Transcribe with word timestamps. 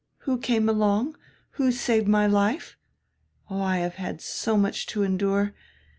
Who 0.21 0.39
came 0.39 0.67
along? 0.67 1.15
Who 1.51 1.71
saved 1.71 2.07
my 2.07 2.25
life? 2.25 2.75
Oh, 3.51 3.61
I 3.61 3.77
have 3.77 3.97
had 4.01 4.19
so 4.19 4.57
much 4.57 4.87
to 4.87 5.03
endure. 5.03 5.53